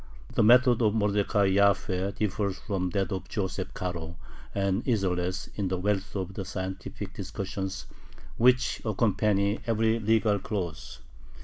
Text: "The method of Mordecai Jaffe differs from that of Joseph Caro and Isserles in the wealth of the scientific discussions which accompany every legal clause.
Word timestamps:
"The 0.33 0.41
method 0.41 0.81
of 0.81 0.95
Mordecai 0.95 1.53
Jaffe 1.53 2.11
differs 2.13 2.57
from 2.57 2.89
that 2.89 3.11
of 3.11 3.29
Joseph 3.29 3.71
Caro 3.75 4.15
and 4.55 4.83
Isserles 4.83 5.47
in 5.53 5.67
the 5.67 5.77
wealth 5.77 6.15
of 6.15 6.33
the 6.33 6.43
scientific 6.43 7.13
discussions 7.13 7.85
which 8.35 8.81
accompany 8.83 9.59
every 9.67 9.99
legal 9.99 10.39
clause. 10.39 11.01